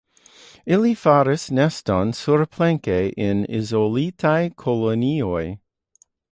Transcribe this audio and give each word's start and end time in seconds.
Ili 0.73 0.93
faras 1.01 1.43
neston 1.57 2.09
surplanke 2.21 2.97
en 3.27 3.45
izolitaj 3.61 4.39
kolonioj. 4.67 5.47